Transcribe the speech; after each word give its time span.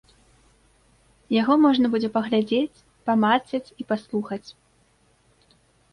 Яго 1.41 1.57
можна 1.65 1.91
будзе 1.95 2.09
паглядзець, 2.17 2.83
памацаць 3.11 3.63
і 3.85 3.87
паслухаць. 3.93 4.45